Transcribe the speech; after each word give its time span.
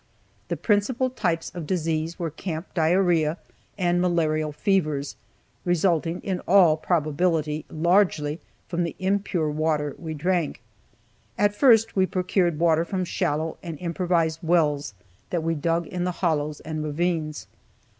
The 0.47 0.57
principal 0.57 1.11
types 1.11 1.51
of 1.53 1.67
disease 1.67 2.17
were 2.17 2.31
camp 2.31 2.73
diarrhea 2.73 3.37
and 3.77 4.01
malarial 4.01 4.51
fevers, 4.51 5.15
resulting, 5.63 6.21
in 6.21 6.39
all 6.47 6.75
probability, 6.75 7.65
largely 7.69 8.41
from 8.67 8.83
the 8.83 8.95
impure 8.97 9.47
water 9.51 9.95
we 9.99 10.15
drank. 10.15 10.63
At 11.37 11.53
first 11.53 11.95
we 11.95 12.07
procured 12.07 12.57
water 12.57 12.83
from 12.83 13.05
shallow 13.05 13.59
and 13.61 13.77
improvised 13.79 14.39
wells 14.41 14.95
that 15.29 15.43
we 15.43 15.53
dug 15.53 15.85
in 15.85 16.03
the 16.03 16.13
hollows 16.17 16.61
and 16.61 16.83
ravines. 16.83 17.45